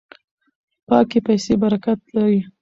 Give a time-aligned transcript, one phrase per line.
[0.87, 2.41] پاکې پیسې برکت لري.